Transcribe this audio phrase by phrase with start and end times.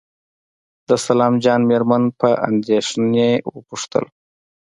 [0.87, 4.05] د سلام جان مېرمن په اندېښنه وپوښتل.